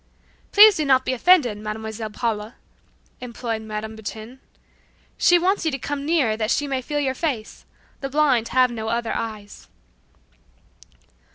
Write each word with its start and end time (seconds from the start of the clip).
"Please 0.51 0.77
do 0.77 0.83
not 0.83 1.05
be 1.05 1.13
offended, 1.13 1.59
Mademoiselle 1.59 2.09
Paula," 2.09 2.55
implored 3.19 3.61
Madame 3.61 3.95
Bertin; 3.95 4.39
"she 5.15 5.37
wants 5.37 5.63
you 5.63 5.69
to 5.69 5.77
come 5.77 6.07
nearer 6.07 6.35
that 6.35 6.49
she 6.49 6.65
may 6.67 6.81
feel 6.81 6.99
your 6.99 7.13
face. 7.13 7.67
The 7.99 8.09
blind 8.09 8.47
have 8.47 8.71
no 8.71 8.87
other 8.87 9.13
eyes." 9.15 9.67